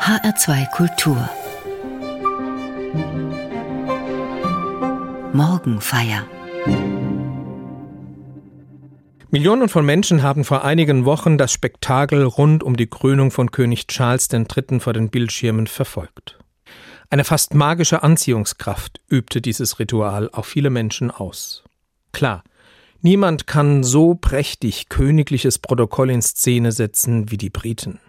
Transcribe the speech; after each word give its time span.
HR2 0.00 0.70
Kultur 0.70 1.28
Morgenfeier 5.34 6.26
Millionen 9.30 9.68
von 9.68 9.84
Menschen 9.84 10.22
haben 10.22 10.44
vor 10.44 10.64
einigen 10.64 11.04
Wochen 11.04 11.36
das 11.36 11.52
Spektakel 11.52 12.24
rund 12.24 12.62
um 12.62 12.78
die 12.78 12.86
Krönung 12.86 13.30
von 13.30 13.50
König 13.50 13.88
Charles 13.88 14.30
III. 14.32 14.80
vor 14.80 14.94
den 14.94 15.10
Bildschirmen 15.10 15.66
verfolgt. 15.66 16.38
Eine 17.10 17.24
fast 17.24 17.52
magische 17.52 18.02
Anziehungskraft 18.02 19.02
übte 19.06 19.42
dieses 19.42 19.78
Ritual 19.78 20.30
auf 20.32 20.46
viele 20.46 20.70
Menschen 20.70 21.10
aus. 21.10 21.62
Klar, 22.12 22.42
niemand 23.02 23.46
kann 23.46 23.84
so 23.84 24.14
prächtig 24.14 24.88
königliches 24.88 25.58
Protokoll 25.58 26.08
in 26.08 26.22
Szene 26.22 26.72
setzen 26.72 27.30
wie 27.30 27.36
die 27.36 27.50
Briten. 27.50 28.00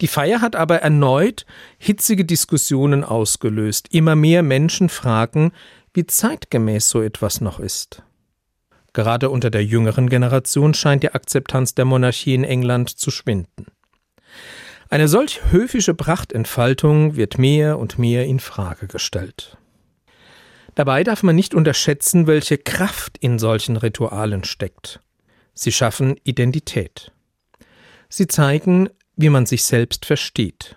Die 0.00 0.08
Feier 0.08 0.40
hat 0.40 0.56
aber 0.56 0.76
erneut 0.76 1.44
hitzige 1.78 2.24
Diskussionen 2.24 3.04
ausgelöst. 3.04 3.88
Immer 3.92 4.16
mehr 4.16 4.42
Menschen 4.42 4.88
fragen, 4.88 5.52
wie 5.92 6.06
zeitgemäß 6.06 6.88
so 6.88 7.02
etwas 7.02 7.40
noch 7.40 7.60
ist. 7.60 8.02
Gerade 8.92 9.30
unter 9.30 9.50
der 9.50 9.64
jüngeren 9.64 10.08
Generation 10.08 10.74
scheint 10.74 11.02
die 11.02 11.12
Akzeptanz 11.12 11.74
der 11.74 11.84
Monarchie 11.84 12.34
in 12.34 12.44
England 12.44 12.90
zu 12.90 13.10
schwinden. 13.10 13.66
Eine 14.88 15.06
solch 15.06 15.40
höfische 15.50 15.94
Prachtentfaltung 15.94 17.14
wird 17.14 17.38
mehr 17.38 17.78
und 17.78 17.98
mehr 17.98 18.24
in 18.26 18.40
Frage 18.40 18.88
gestellt. 18.88 19.56
Dabei 20.74 21.04
darf 21.04 21.22
man 21.22 21.36
nicht 21.36 21.54
unterschätzen, 21.54 22.26
welche 22.26 22.58
Kraft 22.58 23.18
in 23.18 23.38
solchen 23.38 23.76
Ritualen 23.76 24.44
steckt. 24.44 25.00
Sie 25.54 25.72
schaffen 25.72 26.16
Identität. 26.24 27.12
Sie 28.08 28.26
zeigen, 28.26 28.88
wie 29.20 29.30
man 29.30 29.46
sich 29.46 29.64
selbst 29.64 30.06
versteht. 30.06 30.76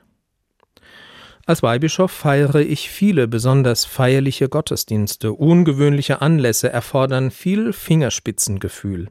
Als 1.46 1.62
Weihbischof 1.62 2.12
feiere 2.12 2.62
ich 2.62 2.90
viele 2.90 3.28
besonders 3.28 3.84
feierliche 3.84 4.48
Gottesdienste. 4.48 5.34
Ungewöhnliche 5.34 6.22
Anlässe 6.22 6.70
erfordern 6.70 7.32
viel 7.32 7.74
Fingerspitzengefühl. 7.74 9.10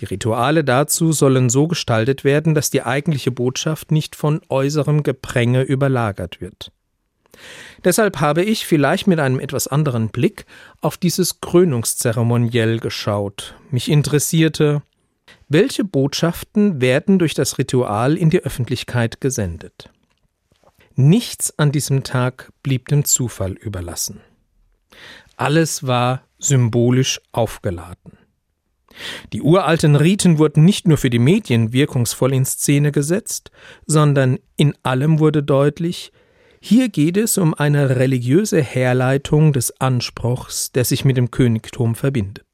Die 0.00 0.04
Rituale 0.04 0.64
dazu 0.64 1.12
sollen 1.12 1.48
so 1.48 1.68
gestaltet 1.68 2.24
werden, 2.24 2.54
dass 2.54 2.70
die 2.70 2.82
eigentliche 2.82 3.30
Botschaft 3.30 3.92
nicht 3.92 4.16
von 4.16 4.40
äußerem 4.48 5.04
Gepränge 5.04 5.62
überlagert 5.62 6.40
wird. 6.40 6.72
Deshalb 7.84 8.20
habe 8.20 8.42
ich 8.42 8.66
vielleicht 8.66 9.06
mit 9.06 9.20
einem 9.20 9.38
etwas 9.38 9.68
anderen 9.68 10.08
Blick 10.08 10.44
auf 10.80 10.96
dieses 10.96 11.40
Krönungszeremoniell 11.40 12.80
geschaut. 12.80 13.54
Mich 13.70 13.90
interessierte, 13.90 14.82
welche 15.48 15.84
Botschaften 15.84 16.80
werden 16.80 17.18
durch 17.18 17.34
das 17.34 17.58
Ritual 17.58 18.16
in 18.16 18.30
die 18.30 18.42
Öffentlichkeit 18.42 19.20
gesendet? 19.20 19.90
Nichts 20.94 21.56
an 21.58 21.72
diesem 21.72 22.02
Tag 22.02 22.50
blieb 22.62 22.88
dem 22.88 23.04
Zufall 23.04 23.52
überlassen. 23.52 24.20
Alles 25.36 25.86
war 25.86 26.22
symbolisch 26.38 27.20
aufgeladen. 27.32 28.18
Die 29.32 29.42
uralten 29.42 29.94
Riten 29.94 30.38
wurden 30.38 30.64
nicht 30.64 30.88
nur 30.88 30.96
für 30.96 31.10
die 31.10 31.18
Medien 31.18 31.72
wirkungsvoll 31.72 32.32
in 32.32 32.44
Szene 32.46 32.92
gesetzt, 32.92 33.50
sondern 33.86 34.38
in 34.56 34.74
allem 34.82 35.18
wurde 35.18 35.42
deutlich, 35.42 36.12
hier 36.60 36.88
geht 36.88 37.18
es 37.18 37.36
um 37.36 37.52
eine 37.52 37.96
religiöse 37.96 38.62
Herleitung 38.62 39.52
des 39.52 39.80
Anspruchs, 39.80 40.72
der 40.72 40.84
sich 40.84 41.04
mit 41.04 41.16
dem 41.16 41.30
Königtum 41.30 41.94
verbindet. 41.94 42.45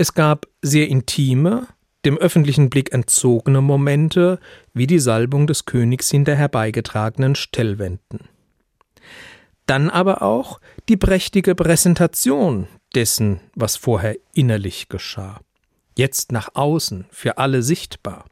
Es 0.00 0.14
gab 0.14 0.46
sehr 0.62 0.88
intime, 0.88 1.66
dem 2.06 2.16
öffentlichen 2.16 2.70
Blick 2.70 2.90
entzogene 2.90 3.60
Momente, 3.60 4.40
wie 4.72 4.86
die 4.86 4.98
Salbung 4.98 5.46
des 5.46 5.66
Königs 5.66 6.10
hinter 6.10 6.34
herbeigetragenen 6.34 7.34
Stellwänden. 7.34 8.20
Dann 9.66 9.90
aber 9.90 10.22
auch 10.22 10.58
die 10.88 10.96
prächtige 10.96 11.54
Präsentation 11.54 12.66
dessen, 12.94 13.42
was 13.54 13.76
vorher 13.76 14.16
innerlich 14.32 14.88
geschah. 14.88 15.42
Jetzt 15.98 16.32
nach 16.32 16.48
außen, 16.54 17.04
für 17.10 17.36
alle 17.36 17.62
sichtbar. 17.62 18.24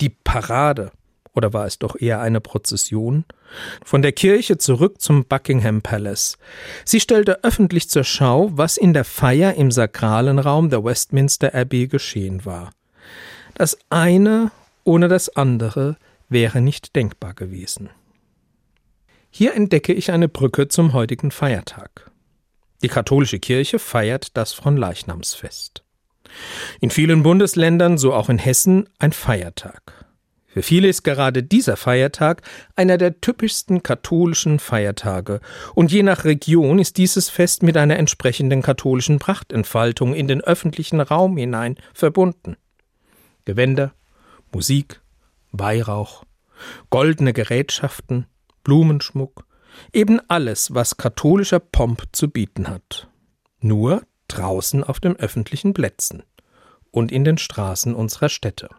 Die 0.00 0.10
Parade, 0.10 0.92
oder 1.36 1.52
war 1.52 1.66
es 1.66 1.78
doch 1.78 1.96
eher 2.00 2.20
eine 2.20 2.40
Prozession? 2.40 3.24
Von 3.84 4.02
der 4.02 4.12
Kirche 4.12 4.58
zurück 4.58 5.00
zum 5.00 5.24
Buckingham 5.24 5.82
Palace. 5.82 6.38
Sie 6.84 7.00
stellte 7.00 7.44
öffentlich 7.44 7.88
zur 7.88 8.04
Schau, 8.04 8.50
was 8.52 8.76
in 8.76 8.92
der 8.92 9.04
Feier 9.04 9.54
im 9.54 9.70
sakralen 9.70 10.38
Raum 10.38 10.70
der 10.70 10.82
Westminster 10.82 11.54
Abbey 11.54 11.86
geschehen 11.86 12.44
war. 12.44 12.70
Das 13.54 13.78
eine 13.90 14.50
ohne 14.86 15.08
das 15.08 15.28
andere 15.36 15.96
wäre 16.28 16.60
nicht 16.60 16.94
denkbar 16.94 17.34
gewesen. 17.34 17.90
Hier 19.30 19.54
entdecke 19.54 19.92
ich 19.92 20.12
eine 20.12 20.28
Brücke 20.28 20.68
zum 20.68 20.92
heutigen 20.92 21.30
Feiertag. 21.30 22.10
Die 22.82 22.88
katholische 22.88 23.40
Kirche 23.40 23.78
feiert 23.78 24.36
das 24.36 24.52
Fronleichnamsfest. 24.52 25.82
In 26.80 26.90
vielen 26.90 27.22
Bundesländern, 27.22 27.98
so 27.98 28.14
auch 28.14 28.28
in 28.28 28.38
Hessen, 28.38 28.88
ein 28.98 29.12
Feiertag. 29.12 30.05
Für 30.56 30.62
viele 30.62 30.88
ist 30.88 31.02
gerade 31.02 31.42
dieser 31.42 31.76
Feiertag 31.76 32.40
einer 32.76 32.96
der 32.96 33.20
typischsten 33.20 33.82
katholischen 33.82 34.58
Feiertage, 34.58 35.40
und 35.74 35.92
je 35.92 36.02
nach 36.02 36.24
Region 36.24 36.78
ist 36.78 36.96
dieses 36.96 37.28
Fest 37.28 37.62
mit 37.62 37.76
einer 37.76 37.98
entsprechenden 37.98 38.62
katholischen 38.62 39.18
Prachtentfaltung 39.18 40.14
in 40.14 40.28
den 40.28 40.40
öffentlichen 40.40 41.02
Raum 41.02 41.36
hinein 41.36 41.76
verbunden. 41.92 42.56
Gewänder, 43.44 43.92
Musik, 44.50 45.02
Weihrauch, 45.52 46.24
goldene 46.88 47.34
Gerätschaften, 47.34 48.24
Blumenschmuck, 48.64 49.44
eben 49.92 50.22
alles, 50.26 50.72
was 50.72 50.96
katholischer 50.96 51.60
Pomp 51.60 52.04
zu 52.12 52.30
bieten 52.30 52.68
hat. 52.68 53.10
Nur 53.60 54.04
draußen 54.28 54.84
auf 54.84 55.00
den 55.00 55.16
öffentlichen 55.16 55.74
Plätzen 55.74 56.22
und 56.90 57.12
in 57.12 57.24
den 57.24 57.36
Straßen 57.36 57.94
unserer 57.94 58.30
Städte. 58.30 58.70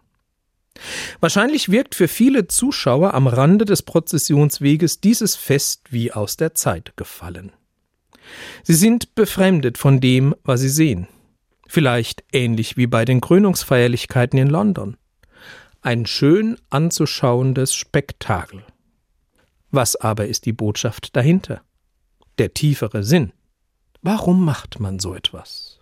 Wahrscheinlich 1.19 1.69
wirkt 1.69 1.95
für 1.95 2.07
viele 2.07 2.47
Zuschauer 2.47 3.13
am 3.13 3.27
Rande 3.27 3.65
des 3.65 3.83
Prozessionsweges 3.83 5.01
dieses 5.01 5.35
Fest 5.35 5.83
wie 5.89 6.11
aus 6.11 6.37
der 6.37 6.53
Zeit 6.53 6.93
gefallen. 6.95 7.51
Sie 8.63 8.73
sind 8.73 9.15
befremdet 9.15 9.77
von 9.77 9.99
dem, 9.99 10.35
was 10.43 10.61
sie 10.61 10.69
sehen. 10.69 11.07
Vielleicht 11.67 12.23
ähnlich 12.31 12.77
wie 12.77 12.87
bei 12.87 13.05
den 13.05 13.21
Krönungsfeierlichkeiten 13.21 14.39
in 14.39 14.47
London. 14.47 14.97
Ein 15.81 16.05
schön 16.05 16.57
anzuschauendes 16.69 17.73
Spektakel. 17.73 18.63
Was 19.71 19.95
aber 19.95 20.27
ist 20.27 20.45
die 20.45 20.53
Botschaft 20.53 21.15
dahinter? 21.15 21.61
Der 22.37 22.53
tiefere 22.53 23.03
Sinn. 23.03 23.33
Warum 24.01 24.43
macht 24.45 24.79
man 24.79 24.99
so 24.99 25.13
etwas? 25.13 25.79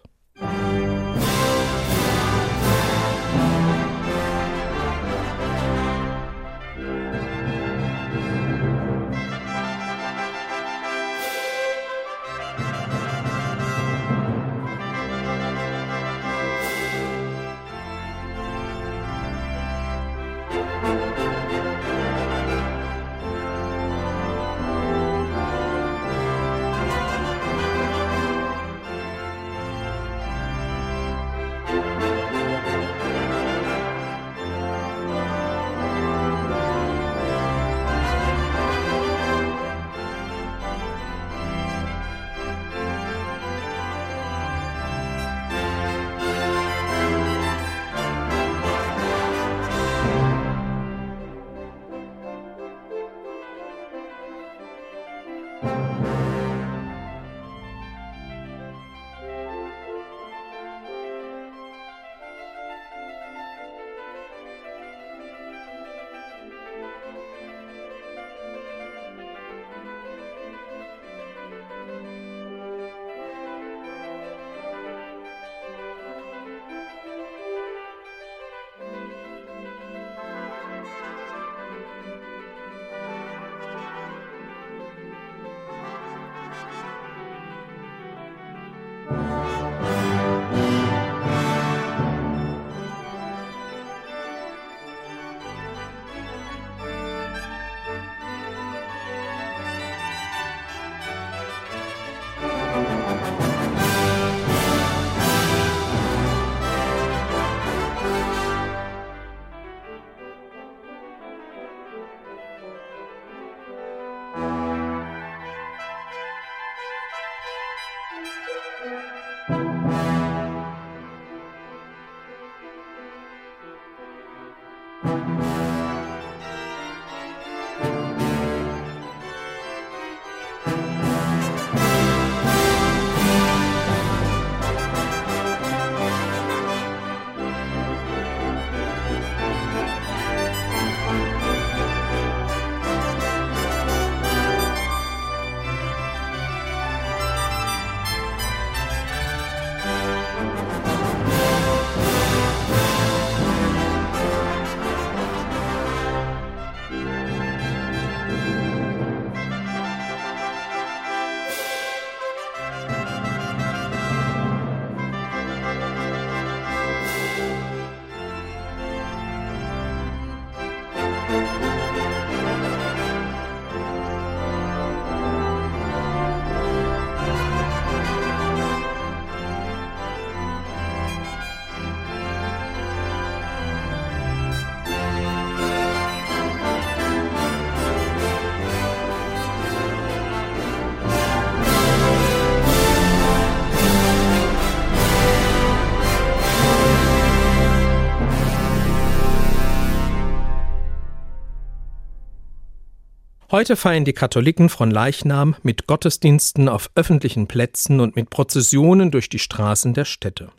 Heute 203.52 203.76
feiern 203.76 204.06
die 204.06 204.14
Katholiken 204.14 204.70
von 204.70 204.90
Leichnam 204.90 205.56
mit 205.62 205.86
Gottesdiensten 205.86 206.68
auf 206.68 206.90
öffentlichen 206.96 207.48
Plätzen 207.48 208.00
und 208.00 208.16
mit 208.16 208.32
Prozessionen 208.32 209.12
durch 209.12 209.30
die 209.30 209.38
Straßen 209.38 209.94
der 209.94 210.06
Städte. 210.06 210.50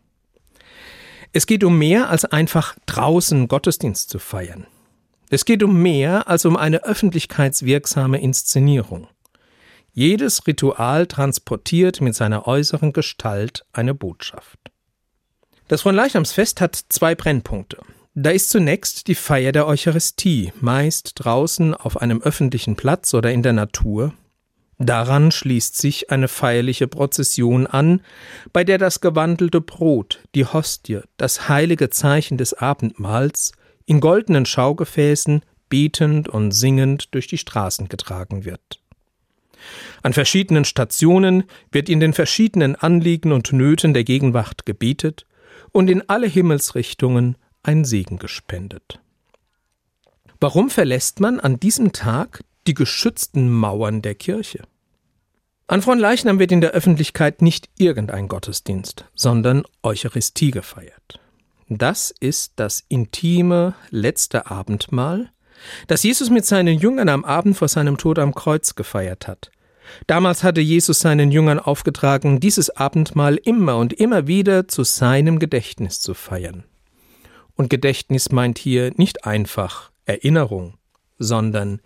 Es 1.33 1.47
geht 1.47 1.65
um 1.65 1.77
mehr 1.77 2.09
als 2.11 2.25
einfach 2.25 2.77
draußen 2.87 3.49
Gottesdienst 3.49 4.09
zu 4.09 4.21
feiern. 4.21 4.69
Es 5.31 5.45
geht 5.45 5.65
um 5.65 5.83
mehr 5.83 6.29
als 6.29 6.45
um 6.45 6.57
eine 6.57 6.85
öffentlichkeitswirksame 6.85 8.21
Inszenierung. 8.21 9.09
Jedes 9.93 10.47
Ritual 10.47 11.09
transportiert 11.09 12.01
mit 12.01 12.15
seiner 12.15 12.47
äußeren 12.47 12.93
Gestalt 12.93 13.65
eine 13.73 13.95
Botschaft. 13.95 14.61
Das 15.67 15.83
Fronleichnamsfest 15.83 16.61
hat 16.61 16.79
zwei 16.89 17.17
Brennpunkte. 17.17 17.79
Da 18.19 18.31
ist 18.31 18.49
zunächst 18.49 19.09
die 19.09 19.15
Feier 19.15 19.53
der 19.53 19.67
Eucharistie, 19.67 20.51
meist 20.59 21.13
draußen 21.17 21.75
auf 21.75 22.01
einem 22.01 22.23
öffentlichen 22.23 22.75
Platz 22.75 23.13
oder 23.13 23.31
in 23.31 23.43
der 23.43 23.53
Natur. 23.53 24.15
Daran 24.79 25.31
schließt 25.31 25.77
sich 25.77 26.11
eine 26.11 26.27
feierliche 26.27 26.89
Prozession 26.89 27.67
an, 27.67 28.01
bei 28.55 28.65
der 28.65 28.79
das 28.79 29.03
gewandelte 29.03 29.61
Brot, 29.61 30.21
die 30.35 30.47
Hostie, 30.47 31.01
das 31.19 31.51
heilige 31.51 31.91
Zeichen 31.91 32.39
des 32.39 32.55
Abendmahls 32.55 33.53
in 33.85 34.01
goldenen 34.01 34.47
Schaugefäßen 34.47 35.43
betend 35.69 36.31
und 36.31 36.53
singend 36.53 37.15
durch 37.15 37.27
die 37.27 37.37
Straßen 37.37 37.91
getragen 37.91 38.47
wird. 38.47 38.81
An 40.03 40.15
verschiedenen 40.15 40.65
Stationen 40.65 41.45
wird 41.71 41.91
in 41.91 42.01
den 42.01 42.15
verschiedenen 42.15 42.77
Anliegen 42.77 43.33
und 43.33 43.53
Nöten 43.53 43.93
der 43.93 44.05
Gegenwart 44.05 44.65
gebetet 44.65 45.27
und 45.71 45.91
in 45.91 46.09
alle 46.09 46.29
Himmelsrichtungen 46.29 47.37
ein 47.67 47.85
Segen 47.85 48.19
gespendet. 48.19 49.01
Warum 50.41 50.71
verlässt 50.71 51.21
man 51.21 51.41
an 51.41 51.59
diesem 51.59 51.93
Tag 51.93 52.45
die 52.67 52.75
geschützten 52.75 53.51
Mauern 53.51 54.03
der 54.03 54.15
Kirche? 54.15 54.65
An 55.67 55.83
Fronleichnam 55.83 56.39
wird 56.39 56.53
in 56.53 56.61
der 56.61 56.71
Öffentlichkeit 56.71 57.43
nicht 57.43 57.69
irgendein 57.77 58.29
Gottesdienst, 58.29 59.07
sondern 59.15 59.65
Eucharistie 59.83 60.53
gefeiert. 60.53 61.21
Das 61.69 62.15
ist 62.21 62.53
das 62.57 62.85
intime 62.89 63.75
letzte 63.91 64.49
Abendmahl, 64.49 65.31
das 65.89 66.05
Jesus 66.05 66.31
mit 66.31 66.47
seinen 66.47 66.79
Jüngern 66.79 67.09
am 67.09 67.25
Abend 67.25 67.57
vor 67.57 67.67
seinem 67.67 67.97
Tod 67.97 68.21
am 68.21 68.35
Kreuz 68.35 68.77
gefeiert 68.77 69.27
hat. 69.27 69.51
Damals 70.07 70.45
hatte 70.45 70.61
Jesus 70.61 71.01
seinen 71.01 71.33
Jüngern 71.33 71.59
aufgetragen, 71.59 72.39
dieses 72.39 72.71
Abendmahl 72.71 73.37
immer 73.37 73.77
und 73.79 73.93
immer 73.93 74.27
wieder 74.27 74.69
zu 74.69 74.85
seinem 74.85 75.39
Gedächtnis 75.39 76.01
zu 76.01 76.15
feiern. 76.15 76.65
Und 77.57 77.71
Gedächtnis 77.71 78.31
meint 78.31 78.59
hier 78.59 78.93
nicht 78.97 79.25
einfach 79.25 79.91
Erinnerung, 80.05 80.75
sondern 81.19 81.81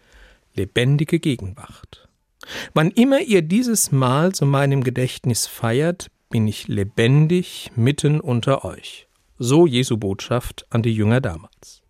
lebendige 0.55 1.21
Gegenwart. 1.21 2.09
Wann 2.75 2.91
immer 2.91 3.21
ihr 3.21 3.43
dieses 3.43 3.93
Mahl 3.93 4.33
zu 4.33 4.47
meinem 4.47 4.83
Gedächtnis 4.83 5.47
feiert, 5.47 6.11
bin 6.31 6.47
ich 6.49 6.69
lebendig 6.69 7.71
mitten 7.77 8.21
unter 8.21 8.65
euch. 8.65 9.07
So 9.39 9.67
Jesu 9.67 9.97
Botschaft 9.97 10.67
an 10.71 10.83
die 10.83 10.95
Jünger 10.95 11.21
damals. 11.21 11.81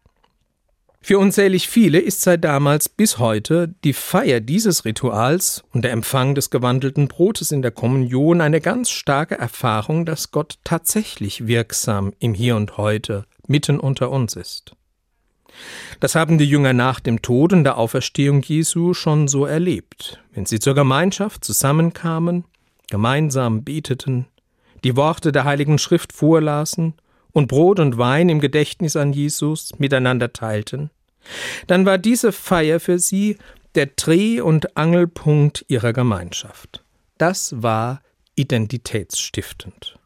Für 1.02 1.18
unzählig 1.18 1.66
viele 1.66 1.98
ist 1.98 2.20
seit 2.20 2.44
damals 2.44 2.90
bis 2.90 3.18
heute 3.18 3.74
die 3.84 3.94
Feier 3.94 4.40
dieses 4.40 4.84
Rituals 4.84 5.64
und 5.72 5.82
der 5.82 5.92
Empfang 5.92 6.34
des 6.34 6.50
gewandelten 6.50 7.08
Brotes 7.08 7.52
in 7.52 7.62
der 7.62 7.70
Kommunion 7.70 8.42
eine 8.42 8.60
ganz 8.60 8.90
starke 8.90 9.36
Erfahrung, 9.38 10.04
dass 10.04 10.30
Gott 10.30 10.58
tatsächlich 10.62 11.46
wirksam 11.46 12.12
im 12.18 12.34
Hier 12.34 12.54
und 12.54 12.76
heute 12.76 13.24
mitten 13.46 13.78
unter 13.78 14.10
uns 14.10 14.36
ist. 14.36 14.72
Das 15.98 16.14
haben 16.14 16.38
die 16.38 16.44
Jünger 16.44 16.72
nach 16.72 17.00
dem 17.00 17.22
Tod 17.22 17.52
und 17.52 17.64
der 17.64 17.76
Auferstehung 17.76 18.42
Jesu 18.42 18.94
schon 18.94 19.28
so 19.28 19.44
erlebt, 19.44 20.20
wenn 20.32 20.46
sie 20.46 20.60
zur 20.60 20.74
Gemeinschaft 20.74 21.44
zusammenkamen, 21.44 22.44
gemeinsam 22.88 23.64
beteten, 23.64 24.26
die 24.84 24.96
Worte 24.96 25.32
der 25.32 25.44
Heiligen 25.44 25.78
Schrift 25.78 26.12
vorlasen 26.12 26.94
und 27.32 27.48
Brot 27.48 27.80
und 27.80 27.98
Wein 27.98 28.28
im 28.28 28.40
Gedächtnis 28.40 28.96
an 28.96 29.12
Jesus 29.12 29.78
miteinander 29.78 30.32
teilten, 30.32 30.90
dann 31.66 31.84
war 31.84 31.98
diese 31.98 32.32
Feier 32.32 32.80
für 32.80 32.98
sie 32.98 33.36
der 33.74 33.86
Dreh- 33.86 34.40
und 34.40 34.76
Angelpunkt 34.76 35.64
ihrer 35.68 35.92
Gemeinschaft. 35.92 36.82
Das 37.18 37.62
war 37.62 38.00
identitätsstiftend. 38.34 39.99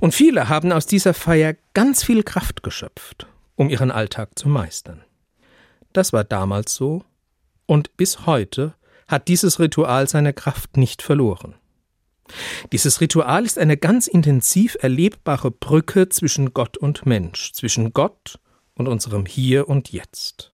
Und 0.00 0.14
viele 0.14 0.48
haben 0.48 0.72
aus 0.72 0.86
dieser 0.86 1.14
Feier 1.14 1.54
ganz 1.74 2.04
viel 2.04 2.22
Kraft 2.22 2.62
geschöpft, 2.62 3.26
um 3.56 3.70
ihren 3.70 3.90
Alltag 3.90 4.38
zu 4.38 4.48
meistern. 4.48 5.02
Das 5.92 6.12
war 6.12 6.24
damals 6.24 6.74
so, 6.74 7.04
und 7.66 7.96
bis 7.96 8.26
heute 8.26 8.74
hat 9.08 9.28
dieses 9.28 9.60
Ritual 9.60 10.08
seine 10.08 10.32
Kraft 10.32 10.76
nicht 10.76 11.02
verloren. 11.02 11.54
Dieses 12.72 13.00
Ritual 13.00 13.44
ist 13.44 13.58
eine 13.58 13.76
ganz 13.76 14.06
intensiv 14.06 14.76
erlebbare 14.80 15.50
Brücke 15.50 16.08
zwischen 16.08 16.54
Gott 16.54 16.78
und 16.78 17.04
Mensch, 17.04 17.52
zwischen 17.52 17.92
Gott 17.92 18.38
und 18.74 18.88
unserem 18.88 19.26
Hier 19.26 19.68
und 19.68 19.92
Jetzt. 19.92 20.51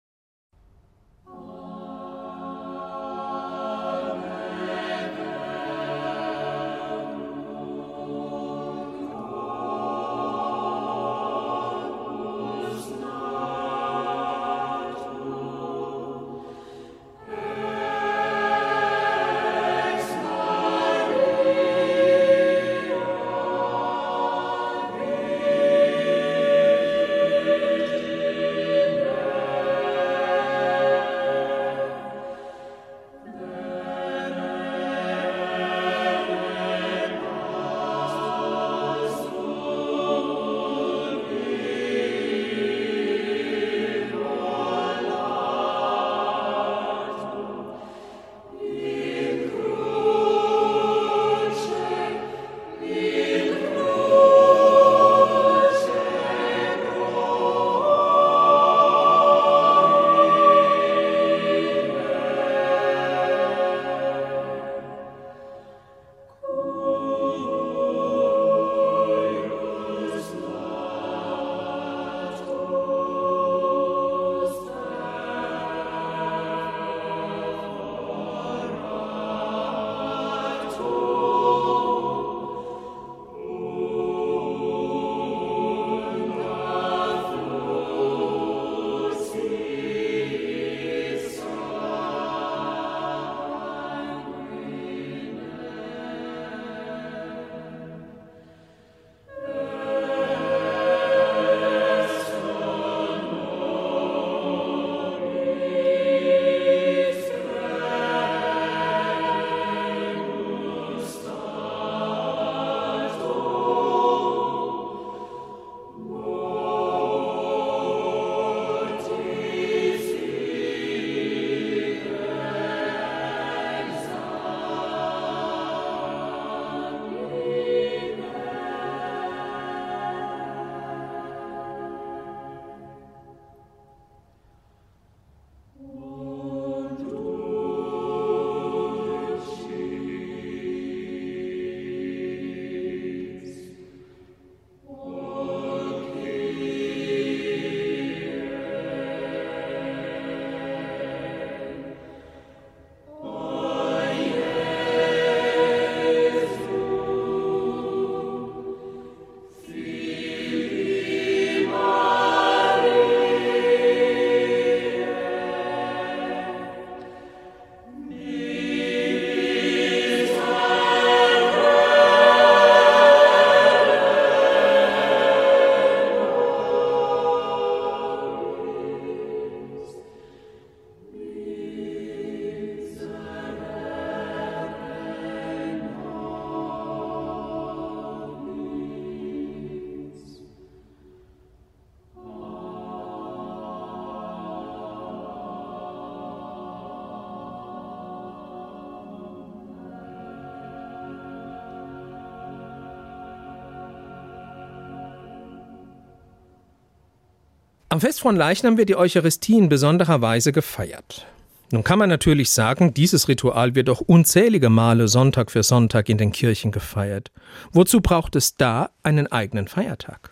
Am 207.90 208.02
Fest 208.02 208.20
von 208.20 208.36
Leichnam 208.36 208.78
wird 208.78 208.90
die 208.90 208.98
Eucharistie 208.98 209.58
in 209.58 209.70
besonderer 209.70 210.22
Weise 210.22 210.52
gefeiert. 210.52 211.26
Nun 211.72 211.86
kann 211.86 211.98
man 212.00 212.10
natürlich 212.10 212.50
sagen, 212.52 212.94
dieses 212.94 213.30
Ritual 213.30 213.76
wird 213.76 213.88
doch 213.88 214.02
unzählige 214.02 214.70
Male 214.70 215.08
Sonntag 215.08 215.52
für 215.52 215.64
Sonntag 215.64 216.10
in 216.10 216.18
den 216.18 216.34
Kirchen 216.34 216.74
gefeiert. 216.74 217.32
Wozu 217.72 218.02
braucht 218.02 218.36
es 218.36 218.56
da 218.56 218.90
einen 219.04 219.32
eigenen 219.32 219.70
Feiertag? 219.70 220.32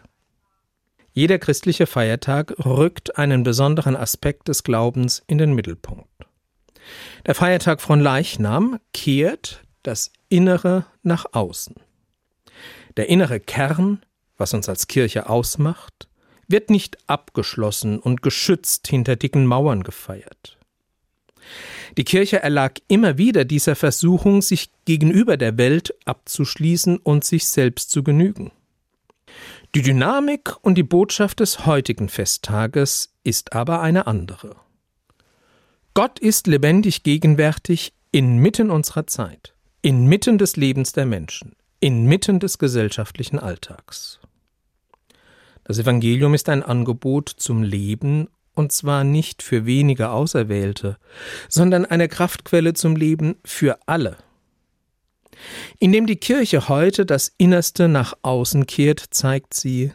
Jeder 1.13 1.39
christliche 1.39 1.87
Feiertag 1.87 2.53
rückt 2.65 3.17
einen 3.17 3.43
besonderen 3.43 3.95
Aspekt 3.95 4.49
des 4.49 4.63
Glaubens 4.63 5.23
in 5.27 5.37
den 5.37 5.53
Mittelpunkt. 5.53 6.09
Der 7.25 7.35
Feiertag 7.35 7.79
von 7.79 8.01
Leichnam 8.01 8.79
kehrt 8.93 9.63
das 9.81 10.11
Innere 10.27 10.87
nach 11.03 11.25
außen. 11.31 11.75
Der 12.97 13.07
innere 13.07 13.39
Kern, 13.39 14.03
was 14.37 14.53
uns 14.53 14.67
als 14.67 14.87
Kirche 14.87 15.29
ausmacht, 15.29 16.09
wird 16.47 16.69
nicht 16.69 16.97
abgeschlossen 17.07 17.99
und 17.99 18.21
geschützt 18.21 18.87
hinter 18.87 19.15
dicken 19.15 19.45
Mauern 19.45 19.83
gefeiert. 19.83 20.57
Die 21.97 22.03
Kirche 22.03 22.41
erlag 22.41 22.73
immer 22.87 23.17
wieder 23.17 23.45
dieser 23.45 23.75
Versuchung, 23.75 24.41
sich 24.41 24.69
gegenüber 24.85 25.37
der 25.37 25.57
Welt 25.57 25.93
abzuschließen 26.05 26.97
und 26.97 27.23
sich 27.23 27.47
selbst 27.47 27.91
zu 27.91 28.03
genügen. 28.03 28.51
Die 29.75 29.81
Dynamik 29.81 30.55
und 30.61 30.75
die 30.75 30.83
Botschaft 30.83 31.39
des 31.39 31.65
heutigen 31.65 32.09
Festtages 32.09 33.13
ist 33.23 33.53
aber 33.53 33.81
eine 33.81 34.07
andere. 34.07 34.55
Gott 35.93 36.19
ist 36.19 36.47
lebendig 36.47 37.03
gegenwärtig 37.03 37.93
inmitten 38.11 38.71
unserer 38.71 39.07
Zeit, 39.07 39.53
inmitten 39.81 40.37
des 40.37 40.55
Lebens 40.55 40.93
der 40.93 41.05
Menschen, 41.05 41.55
inmitten 41.79 42.39
des 42.39 42.57
gesellschaftlichen 42.57 43.39
Alltags. 43.39 44.19
Das 45.65 45.79
Evangelium 45.79 46.33
ist 46.33 46.47
ein 46.47 46.63
Angebot 46.63 47.27
zum 47.29 47.63
Leben 47.63 48.29
und 48.53 48.71
zwar 48.71 49.03
nicht 49.03 49.43
für 49.43 49.65
wenige 49.65 50.11
Auserwählte, 50.11 50.97
sondern 51.49 51.85
eine 51.85 52.07
Kraftquelle 52.07 52.73
zum 52.73 52.95
Leben 52.95 53.35
für 53.43 53.79
alle. 53.85 54.15
Indem 55.79 56.05
die 56.05 56.15
Kirche 56.15 56.69
heute 56.69 57.05
das 57.05 57.33
Innerste 57.37 57.89
nach 57.89 58.13
außen 58.21 58.67
kehrt, 58.67 59.03
zeigt 59.09 59.53
sie, 59.53 59.91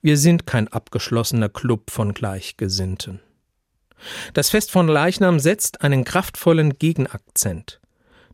wir 0.00 0.16
sind 0.16 0.46
kein 0.46 0.68
abgeschlossener 0.68 1.50
Klub 1.50 1.90
von 1.90 2.14
Gleichgesinnten. 2.14 3.20
Das 4.32 4.48
Fest 4.48 4.70
von 4.70 4.88
Leichnam 4.88 5.40
setzt 5.40 5.82
einen 5.82 6.04
kraftvollen 6.04 6.78
Gegenakzent. 6.78 7.79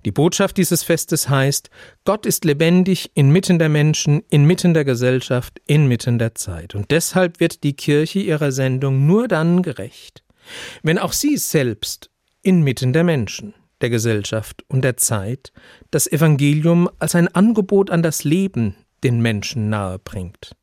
Die 0.06 0.12
Botschaft 0.12 0.56
dieses 0.56 0.84
Festes 0.84 1.28
heißt, 1.28 1.68
Gott 2.04 2.26
ist 2.26 2.44
lebendig 2.44 3.10
inmitten 3.14 3.58
der 3.58 3.68
Menschen, 3.68 4.22
inmitten 4.30 4.72
der 4.72 4.84
Gesellschaft, 4.84 5.60
inmitten 5.66 6.20
der 6.20 6.36
Zeit. 6.36 6.76
Und 6.76 6.92
deshalb 6.92 7.40
wird 7.40 7.64
die 7.64 7.72
Kirche 7.72 8.20
ihrer 8.20 8.52
Sendung 8.52 9.04
nur 9.08 9.26
dann 9.26 9.62
gerecht, 9.62 10.22
wenn 10.84 11.00
auch 11.00 11.12
sie 11.12 11.36
selbst 11.36 12.08
inmitten 12.42 12.92
der 12.92 13.02
Menschen, 13.02 13.52
der 13.80 13.90
Gesellschaft 13.90 14.64
und 14.68 14.82
der 14.82 14.96
Zeit 14.96 15.52
das 15.90 16.06
Evangelium 16.06 16.88
als 17.00 17.16
ein 17.16 17.26
Angebot 17.26 17.90
an 17.90 18.04
das 18.04 18.22
Leben 18.22 18.76
den 19.02 19.20
Menschen 19.20 19.70
nahe 19.70 19.98
bringt. 19.98 20.54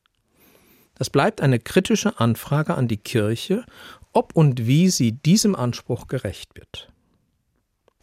Das 0.96 1.10
bleibt 1.10 1.42
eine 1.42 1.60
kritische 1.60 2.18
Anfrage 2.18 2.76
an 2.76 2.88
die 2.88 2.96
Kirche, 2.96 3.66
ob 4.14 4.38
und 4.38 4.68
wie 4.68 4.88
sie 4.88 5.12
diesem 5.12 5.54
Anspruch 5.54 6.08
gerecht 6.08 6.56
wird. 6.56 6.93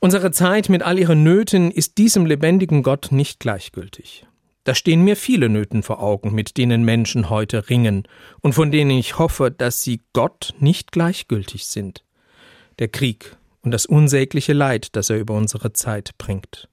Unsere 0.02 0.30
Zeit 0.30 0.70
mit 0.70 0.82
all 0.82 0.98
ihren 0.98 1.22
Nöten 1.22 1.70
ist 1.70 1.98
diesem 1.98 2.24
lebendigen 2.24 2.82
Gott 2.82 3.08
nicht 3.10 3.38
gleichgültig. 3.38 4.26
Da 4.64 4.74
stehen 4.74 5.02
mir 5.02 5.14
viele 5.14 5.50
Nöten 5.50 5.82
vor 5.82 6.02
Augen, 6.02 6.34
mit 6.34 6.56
denen 6.56 6.84
Menschen 6.84 7.28
heute 7.28 7.68
ringen 7.68 8.08
und 8.40 8.54
von 8.54 8.70
denen 8.70 8.92
ich 8.92 9.18
hoffe, 9.18 9.50
dass 9.50 9.82
sie 9.82 10.00
Gott 10.14 10.54
nicht 10.58 10.90
gleichgültig 10.90 11.66
sind. 11.66 12.02
Der 12.78 12.88
Krieg 12.88 13.36
und 13.60 13.72
das 13.72 13.84
unsägliche 13.84 14.54
Leid, 14.54 14.96
das 14.96 15.10
er 15.10 15.18
über 15.18 15.34
unsere 15.34 15.74
Zeit 15.74 16.16
bringt. 16.16 16.70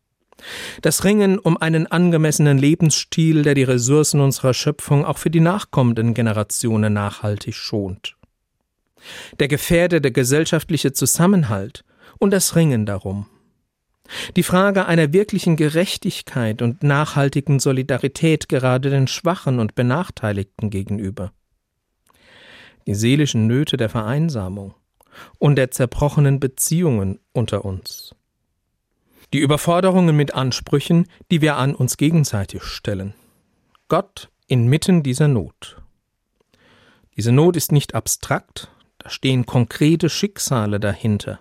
Das 0.81 1.03
Ringen 1.03 1.37
um 1.37 1.57
einen 1.57 1.85
angemessenen 1.85 2.57
Lebensstil, 2.57 3.41
der 3.41 3.55
die 3.55 3.63
Ressourcen 3.63 4.21
unserer 4.21 4.53
Schöpfung 4.53 5.03
auch 5.03 5.17
für 5.17 5.31
die 5.31 5.41
nachkommenden 5.41 6.13
Generationen 6.13 6.93
nachhaltig 6.93 7.55
schont. 7.55 8.15
Der 9.39 9.49
gefährdete 9.49 10.13
gesellschaftliche 10.13 10.93
Zusammenhalt 10.93 11.83
und 12.19 12.31
das 12.31 12.55
Ringen 12.55 12.85
darum. 12.85 13.27
Die 14.35 14.43
Frage 14.43 14.85
einer 14.85 15.11
wirklichen 15.11 15.55
Gerechtigkeit 15.55 16.61
und 16.61 16.83
nachhaltigen 16.83 17.59
Solidarität 17.59 18.47
gerade 18.47 18.89
den 18.89 19.07
Schwachen 19.07 19.59
und 19.59 19.75
Benachteiligten 19.75 20.69
gegenüber. 20.69 21.33
Die 22.85 22.95
seelischen 22.95 23.47
Nöte 23.47 23.75
der 23.75 23.89
Vereinsamung 23.89 24.73
und 25.39 25.55
der 25.55 25.71
zerbrochenen 25.71 26.39
Beziehungen 26.39 27.19
unter 27.33 27.65
uns. 27.65 28.15
Die 29.33 29.39
Überforderungen 29.39 30.15
mit 30.15 30.33
Ansprüchen, 30.33 31.07
die 31.31 31.41
wir 31.41 31.57
an 31.57 31.75
uns 31.75 31.97
gegenseitig 31.97 32.63
stellen. 32.63 33.13
Gott 33.89 34.29
inmitten 34.47 35.03
dieser 35.03 35.27
Not. 35.27 35.81
Diese 37.17 37.33
Not 37.33 37.57
ist 37.57 37.73
nicht 37.73 37.93
abstrakt, 37.93 38.69
da 38.99 39.09
stehen 39.09 39.45
konkrete 39.45 40.09
Schicksale 40.09 40.79
dahinter. 40.79 41.39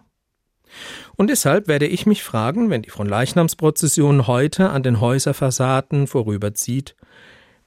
Und 1.16 1.30
deshalb 1.30 1.68
werde 1.68 1.87
ich 1.87 2.06
mich 2.06 2.23
fragen, 2.23 2.70
wenn 2.70 2.82
die 2.82 2.90
Fronleichnamsprozession 2.90 4.26
heute 4.26 4.70
an 4.70 4.82
den 4.82 5.00
Häuserfassaden 5.00 6.06
vorüberzieht, 6.06 6.96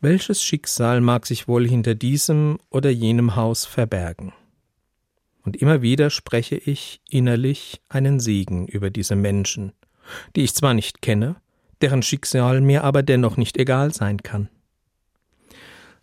welches 0.01 0.43
Schicksal 0.43 1.01
mag 1.01 1.25
sich 1.25 1.47
wohl 1.47 1.67
hinter 1.67 1.95
diesem 1.95 2.59
oder 2.69 2.89
jenem 2.89 3.35
Haus 3.35 3.65
verbergen? 3.65 4.33
Und 5.43 5.57
immer 5.57 5.81
wieder 5.81 6.09
spreche 6.09 6.55
ich 6.55 7.01
innerlich 7.09 7.81
einen 7.89 8.19
Segen 8.19 8.67
über 8.67 8.89
diese 8.89 9.15
Menschen, 9.15 9.73
die 10.35 10.43
ich 10.43 10.53
zwar 10.53 10.73
nicht 10.73 11.01
kenne, 11.01 11.35
deren 11.81 12.03
Schicksal 12.03 12.61
mir 12.61 12.83
aber 12.83 13.03
dennoch 13.03 13.37
nicht 13.37 13.57
egal 13.57 13.93
sein 13.93 14.21
kann. 14.21 14.49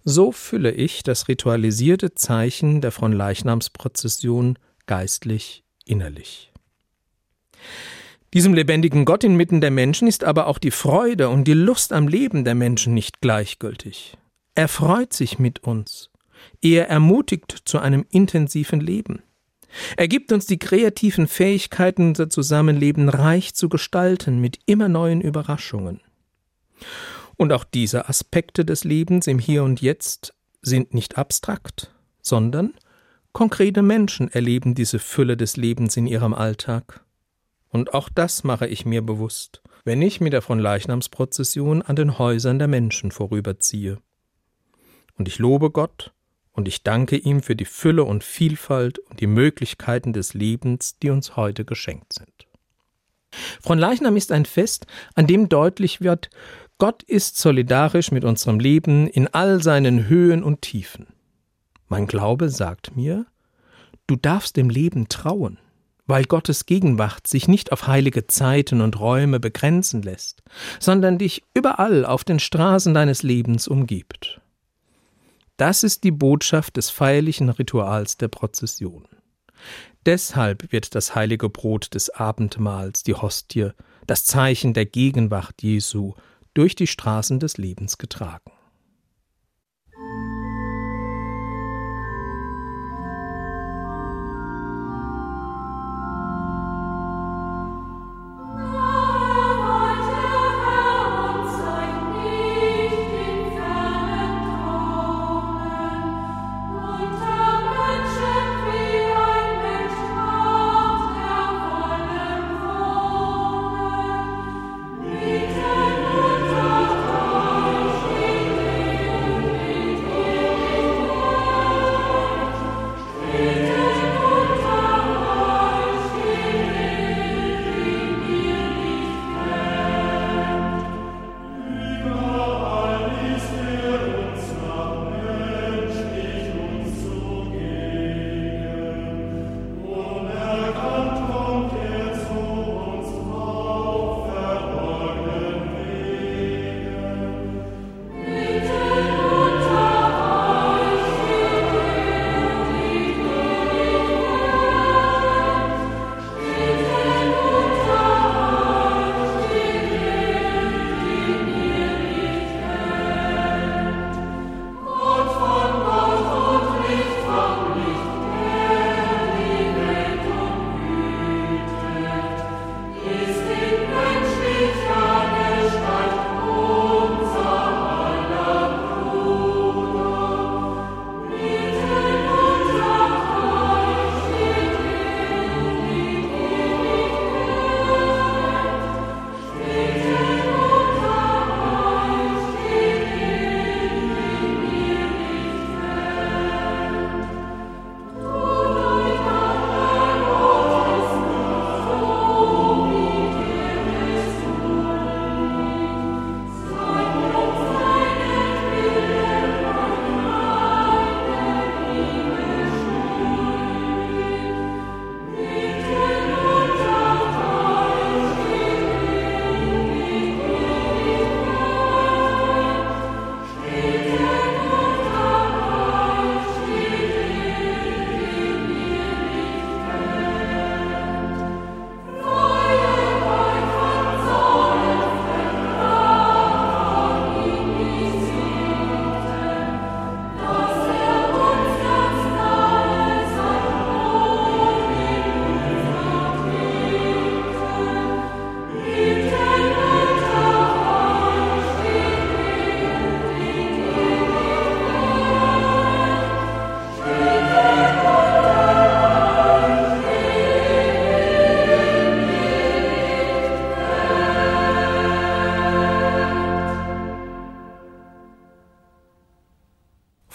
So 0.04 0.30
fülle 0.30 0.72
ich 0.72 1.02
das 1.02 1.28
ritualisierte 1.28 2.14
Zeichen 2.14 2.80
der 2.80 2.92
Fronleichnamsprozession 2.92 4.58
geistlich 4.86 5.64
innerlich. 5.84 6.52
Diesem 8.34 8.54
lebendigen 8.54 9.04
Gott 9.04 9.24
inmitten 9.24 9.60
der 9.60 9.70
Menschen 9.70 10.08
ist 10.08 10.24
aber 10.24 10.46
auch 10.46 10.58
die 10.58 10.70
Freude 10.70 11.28
und 11.28 11.44
die 11.44 11.54
Lust 11.54 11.92
am 11.92 12.08
Leben 12.08 12.44
der 12.44 12.54
Menschen 12.54 12.92
nicht 12.92 13.20
gleichgültig. 13.20 14.18
Er 14.54 14.68
freut 14.68 15.12
sich 15.12 15.38
mit 15.38 15.64
uns. 15.64 16.10
Er 16.60 16.88
ermutigt 16.88 17.62
zu 17.64 17.78
einem 17.78 18.04
intensiven 18.10 18.80
Leben. 18.80 19.22
Er 19.96 20.08
gibt 20.08 20.32
uns 20.32 20.46
die 20.46 20.58
kreativen 20.58 21.26
Fähigkeiten, 21.26 22.08
unser 22.08 22.30
Zusammenleben 22.30 23.08
reich 23.08 23.54
zu 23.54 23.68
gestalten 23.68 24.40
mit 24.40 24.58
immer 24.66 24.88
neuen 24.88 25.20
Überraschungen. 25.20 26.00
Und 27.36 27.52
auch 27.52 27.64
diese 27.64 28.08
Aspekte 28.08 28.64
des 28.64 28.84
Lebens 28.84 29.26
im 29.26 29.38
Hier 29.38 29.64
und 29.64 29.80
Jetzt 29.80 30.34
sind 30.62 30.94
nicht 30.94 31.18
abstrakt, 31.18 31.92
sondern 32.22 32.74
konkrete 33.32 33.82
Menschen 33.82 34.30
erleben 34.30 34.74
diese 34.74 34.98
Fülle 34.98 35.36
des 35.36 35.56
Lebens 35.56 35.96
in 35.96 36.06
ihrem 36.06 36.32
Alltag. 36.32 37.04
Und 37.70 37.94
auch 37.94 38.08
das 38.08 38.44
mache 38.44 38.66
ich 38.66 38.86
mir 38.86 39.02
bewusst, 39.02 39.62
wenn 39.84 40.02
ich 40.02 40.20
mit 40.20 40.32
der 40.32 40.42
von 40.42 40.58
Leichnamsprozession 40.58 41.82
an 41.82 41.96
den 41.96 42.18
Häusern 42.18 42.58
der 42.58 42.68
Menschen 42.68 43.10
vorüberziehe. 43.10 43.98
Und 45.18 45.28
ich 45.28 45.38
lobe 45.38 45.70
Gott 45.70 46.12
und 46.52 46.68
ich 46.68 46.82
danke 46.82 47.16
ihm 47.16 47.42
für 47.42 47.56
die 47.56 47.64
Fülle 47.64 48.04
und 48.04 48.24
Vielfalt 48.24 48.98
und 48.98 49.20
die 49.20 49.26
Möglichkeiten 49.26 50.12
des 50.12 50.34
Lebens, 50.34 50.98
die 50.98 51.10
uns 51.10 51.36
heute 51.36 51.64
geschenkt 51.64 52.12
sind. 52.12 52.46
Fronleichnam 53.60 54.16
ist 54.16 54.32
ein 54.32 54.46
Fest, 54.46 54.86
an 55.14 55.26
dem 55.26 55.48
deutlich 55.48 56.00
wird, 56.00 56.30
Gott 56.78 57.02
ist 57.02 57.38
solidarisch 57.38 58.10
mit 58.10 58.24
unserem 58.24 58.60
Leben 58.60 59.08
in 59.08 59.28
all 59.28 59.62
seinen 59.62 60.08
Höhen 60.08 60.42
und 60.42 60.62
Tiefen. 60.62 61.06
Mein 61.88 62.06
Glaube 62.06 62.50
sagt 62.50 62.96
mir, 62.96 63.26
du 64.06 64.16
darfst 64.16 64.56
dem 64.56 64.68
Leben 64.68 65.08
trauen 65.08 65.58
weil 66.06 66.24
Gottes 66.24 66.66
Gegenwart 66.66 67.26
sich 67.26 67.48
nicht 67.48 67.72
auf 67.72 67.86
heilige 67.86 68.26
Zeiten 68.26 68.80
und 68.80 68.98
Räume 68.98 69.40
begrenzen 69.40 70.02
lässt, 70.02 70.42
sondern 70.78 71.18
dich 71.18 71.42
überall 71.54 72.04
auf 72.04 72.24
den 72.24 72.38
Straßen 72.38 72.94
deines 72.94 73.22
Lebens 73.22 73.68
umgibt. 73.68 74.40
Das 75.56 75.82
ist 75.82 76.04
die 76.04 76.10
Botschaft 76.10 76.76
des 76.76 76.90
feierlichen 76.90 77.48
Rituals 77.48 78.16
der 78.18 78.28
Prozession. 78.28 79.08
Deshalb 80.04 80.70
wird 80.70 80.94
das 80.94 81.14
heilige 81.14 81.48
Brot 81.48 81.94
des 81.94 82.10
Abendmahls, 82.10 83.02
die 83.02 83.14
Hostie, 83.14 83.70
das 84.06 84.24
Zeichen 84.24 84.74
der 84.74 84.86
Gegenwart 84.86 85.62
Jesu, 85.62 86.14
durch 86.54 86.74
die 86.76 86.86
Straßen 86.86 87.40
des 87.40 87.56
Lebens 87.56 87.98
getragen. 87.98 88.52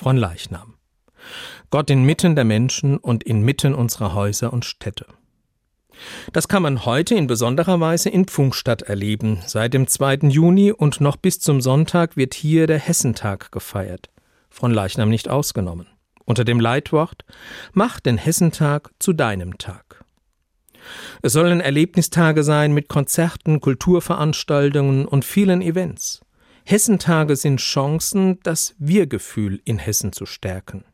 Fronleichnam. 0.02 0.74
Gott 1.70 1.92
inmitten 1.92 2.34
der 2.34 2.44
Menschen 2.44 2.98
und 2.98 3.22
inmitten 3.22 3.76
unserer 3.76 4.16
Häuser 4.16 4.52
und 4.52 4.66
Städte. 4.66 5.06
Das 6.34 6.48
kann 6.48 6.64
man 6.64 6.86
heute 6.86 7.14
in 7.14 7.28
besonderer 7.28 7.80
Weise 7.80 8.10
in 8.10 8.26
Pfungstadt 8.26 8.82
erleben. 8.82 9.44
Seit 9.46 9.76
dem 9.76 9.88
2. 9.88 10.30
Juni 10.30 10.72
und 10.72 11.02
noch 11.02 11.18
bis 11.18 11.40
zum 11.40 11.62
Sonntag 11.62 12.18
wird 12.18 12.34
hier 12.34 12.66
der 12.66 12.80
Hessentag 12.80 13.52
gefeiert. 13.52 14.10
Von 14.50 14.72
Leichnam 14.72 15.10
nicht 15.10 15.30
ausgenommen. 15.30 15.86
Unter 16.26 16.46
dem 16.46 16.60
Leitwort 16.60 17.24
Mach 17.74 18.00
den 18.00 18.18
Hessentag 18.18 18.90
zu 18.98 19.14
deinem 19.14 19.60
Tag. 19.60 20.04
Es 21.22 21.34
sollen 21.34 21.62
Erlebnistage 21.62 22.42
sein 22.42 22.74
mit 22.74 22.90
Konzerten, 22.90 23.62
Kulturveranstaltungen 23.62 25.06
und 25.06 25.26
vielen 25.26 25.62
Events. 25.62 26.22
Hessentage 26.64 27.36
sind 27.36 27.60
Chancen, 27.60 28.40
das 28.44 28.76
Wir-Gefühl 28.78 29.62
in 29.66 29.78
Hessen 29.80 30.14
zu 30.14 30.26
stärken. 30.26 30.86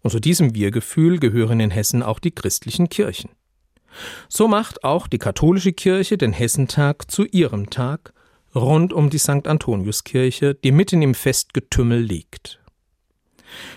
Und 0.00 0.10
zu 0.10 0.20
diesem 0.20 0.54
Wir-Gefühl 0.54 1.18
gehören 1.18 1.60
in 1.60 1.70
Hessen 1.70 2.02
auch 2.02 2.18
die 2.18 2.34
christlichen 2.34 2.88
Kirchen. 2.88 3.30
So 4.28 4.48
macht 4.48 4.84
auch 4.84 5.06
die 5.06 5.18
katholische 5.18 5.72
Kirche 5.72 6.16
den 6.16 6.32
Hessentag 6.32 7.10
zu 7.10 7.24
ihrem 7.24 7.70
Tag 7.70 8.12
rund 8.54 8.92
um 8.92 9.10
die 9.10 9.18
St. 9.18 9.46
Antoniuskirche, 9.46 10.54
die 10.54 10.72
mitten 10.72 11.02
im 11.02 11.14
Festgetümmel 11.14 12.00
liegt. 12.00 12.60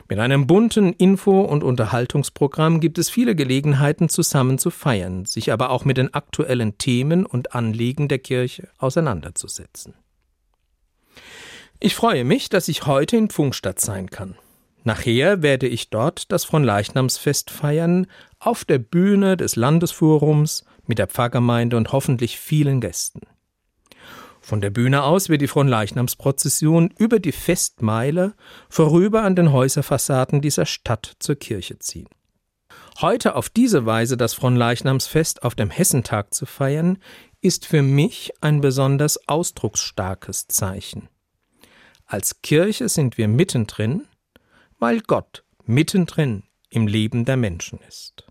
Mit 0.07 0.19
einem 0.19 0.45
bunten 0.45 0.93
Info- 0.93 1.41
und 1.41 1.63
Unterhaltungsprogramm 1.63 2.79
gibt 2.79 2.99
es 2.99 3.09
viele 3.09 3.35
Gelegenheiten, 3.35 4.07
zusammen 4.07 4.59
zu 4.59 4.69
feiern, 4.69 5.25
sich 5.25 5.51
aber 5.51 5.71
auch 5.71 5.83
mit 5.83 5.97
den 5.97 6.13
aktuellen 6.13 6.77
Themen 6.77 7.25
und 7.25 7.55
Anliegen 7.55 8.07
der 8.07 8.19
Kirche 8.19 8.69
auseinanderzusetzen. 8.77 9.95
Ich 11.85 11.95
freue 11.95 12.23
mich, 12.23 12.47
dass 12.47 12.69
ich 12.69 12.85
heute 12.85 13.17
in 13.17 13.27
Pfungstadt 13.27 13.81
sein 13.81 14.09
kann. 14.09 14.37
Nachher 14.85 15.41
werde 15.41 15.67
ich 15.67 15.89
dort 15.89 16.31
das 16.31 16.45
Fronleichnamsfest 16.45 17.51
feiern, 17.51 18.07
auf 18.39 18.63
der 18.63 18.77
Bühne 18.77 19.35
des 19.35 19.57
Landesforums 19.57 20.63
mit 20.87 20.97
der 20.97 21.07
Pfarrgemeinde 21.07 21.75
und 21.75 21.91
hoffentlich 21.91 22.39
vielen 22.39 22.79
Gästen. 22.79 23.23
Von 24.39 24.61
der 24.61 24.69
Bühne 24.69 25.03
aus 25.03 25.27
wird 25.27 25.41
die 25.41 25.49
Fronleichnamsprozession 25.49 26.93
über 26.97 27.19
die 27.19 27.33
Festmeile 27.33 28.33
vorüber 28.69 29.23
an 29.23 29.35
den 29.35 29.51
Häuserfassaden 29.51 30.39
dieser 30.39 30.65
Stadt 30.65 31.17
zur 31.19 31.35
Kirche 31.35 31.79
ziehen. 31.79 32.07
Heute 33.01 33.35
auf 33.35 33.49
diese 33.49 33.85
Weise 33.85 34.15
das 34.15 34.33
Fronleichnamsfest 34.33 35.43
auf 35.43 35.53
dem 35.53 35.69
Hessentag 35.69 36.33
zu 36.33 36.45
feiern, 36.45 36.99
ist 37.41 37.65
für 37.65 37.81
mich 37.81 38.31
ein 38.39 38.61
besonders 38.61 39.27
ausdrucksstarkes 39.27 40.47
Zeichen. 40.47 41.09
Als 42.13 42.43
Kirche 42.43 42.89
sind 42.89 43.17
wir 43.17 43.27
mittendrin, 43.27 44.03
weil 44.77 44.99
Gott 44.99 45.43
mittendrin 45.65 46.43
im 46.69 46.85
Leben 46.85 47.25
der 47.25 47.37
Menschen 47.37 47.79
ist. 47.87 48.27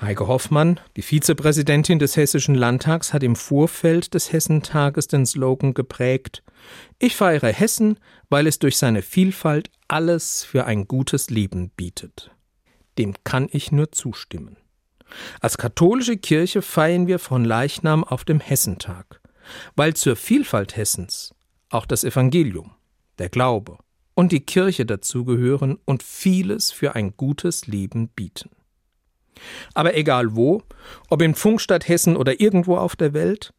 Heike 0.00 0.26
Hoffmann, 0.26 0.80
die 0.96 1.02
Vizepräsidentin 1.02 2.00
des 2.00 2.16
Hessischen 2.16 2.56
Landtags, 2.56 3.12
hat 3.12 3.22
im 3.22 3.36
Vorfeld 3.36 4.14
des 4.14 4.32
Hessentages 4.32 5.06
den 5.06 5.26
Slogan 5.26 5.74
geprägt 5.74 6.42
Ich 6.98 7.14
feiere 7.14 7.52
Hessen, 7.52 8.00
weil 8.30 8.48
es 8.48 8.58
durch 8.58 8.78
seine 8.78 9.02
Vielfalt 9.02 9.70
alles 9.86 10.42
für 10.42 10.64
ein 10.64 10.88
gutes 10.88 11.30
Leben 11.30 11.70
bietet. 11.70 12.32
Dem 12.98 13.14
kann 13.22 13.48
ich 13.52 13.70
nur 13.70 13.92
zustimmen. 13.92 14.56
Als 15.38 15.56
katholische 15.56 16.16
Kirche 16.16 16.62
feiern 16.62 17.06
wir 17.06 17.20
von 17.20 17.44
Leichnam 17.44 18.02
auf 18.02 18.24
dem 18.24 18.40
Hessentag, 18.40 19.20
weil 19.76 19.94
zur 19.94 20.16
Vielfalt 20.16 20.76
Hessens 20.76 21.32
auch 21.70 21.86
das 21.86 22.04
Evangelium, 22.04 22.72
der 23.18 23.28
Glaube, 23.28 23.78
und 24.14 24.32
die 24.32 24.40
Kirche 24.40 24.86
dazugehören 24.86 25.78
und 25.84 26.02
vieles 26.02 26.70
für 26.70 26.94
ein 26.94 27.16
gutes 27.16 27.66
Leben 27.66 28.08
bieten. 28.08 28.50
Aber 29.74 29.96
egal 29.96 30.36
wo, 30.36 30.62
ob 31.08 31.22
in 31.22 31.34
Funkstadt 31.34 31.88
Hessen 31.88 32.16
oder 32.16 32.40
irgendwo 32.40 32.76
auf 32.76 32.96
der 32.96 33.12
Welt, 33.12 33.52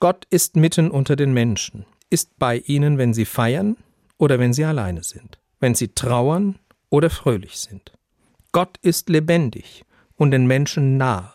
Gott 0.00 0.26
ist 0.30 0.56
mitten 0.56 0.90
unter 0.90 1.16
den 1.16 1.32
Menschen, 1.32 1.84
ist 2.10 2.38
bei 2.38 2.58
ihnen, 2.58 2.98
wenn 2.98 3.14
sie 3.14 3.24
feiern 3.24 3.76
oder 4.18 4.38
wenn 4.38 4.52
sie 4.52 4.64
alleine 4.64 5.02
sind, 5.02 5.38
wenn 5.60 5.74
sie 5.74 5.88
trauern 5.88 6.58
oder 6.90 7.10
fröhlich 7.10 7.58
sind. 7.58 7.92
Gott 8.52 8.78
ist 8.82 9.08
lebendig 9.08 9.84
und 10.16 10.30
den 10.30 10.46
Menschen 10.46 10.96
nah, 10.96 11.34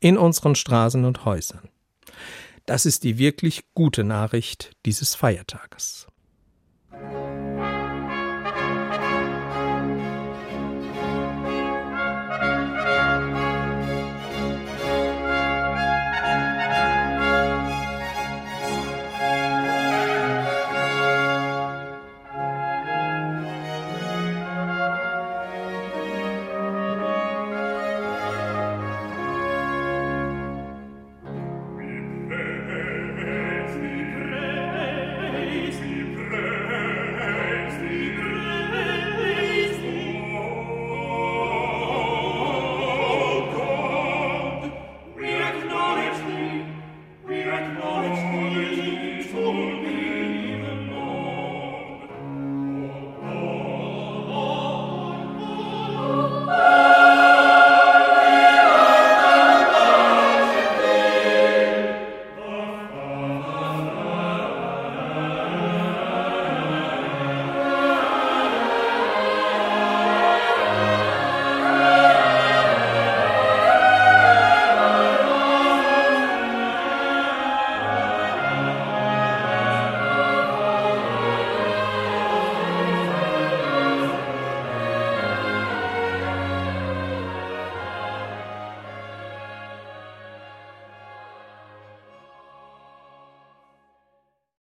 in 0.00 0.18
unseren 0.18 0.54
Straßen 0.54 1.04
und 1.04 1.24
Häusern. 1.24 1.68
Das 2.66 2.86
ist 2.86 3.04
die 3.04 3.18
wirklich 3.18 3.64
gute 3.74 4.04
Nachricht 4.04 4.72
dieses 4.86 5.14
Feiertages. 5.14 6.06